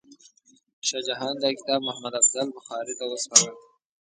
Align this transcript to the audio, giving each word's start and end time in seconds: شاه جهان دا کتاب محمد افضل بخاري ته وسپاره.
شاه 0.87 1.01
جهان 1.07 1.35
دا 1.43 1.49
کتاب 1.57 1.79
محمد 1.87 2.13
افضل 2.21 2.47
بخاري 2.57 2.93
ته 2.99 3.05
وسپاره. 3.11 3.51